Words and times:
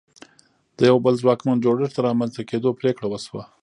د 0.77 0.79
یوه 0.89 0.99
بل 1.05 1.13
ځواکمن 1.21 1.57
جوړښت 1.63 1.93
د 1.95 1.99
رامنځته 2.07 2.41
کېدو 2.49 2.69
پرېکړه 2.79 3.07
وشوه. 3.09 3.43